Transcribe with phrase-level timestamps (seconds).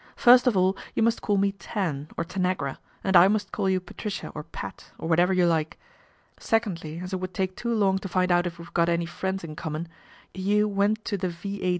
[0.15, 3.79] First of all you must call me Tan or Hanagra, and I must call you
[3.79, 5.77] Patricia or Pat, or whatever you like.
[6.39, 9.43] Secondly, as it would take too long to find out if we've got any friends
[9.43, 9.87] in common,
[10.33, 11.69] you went to the V.A.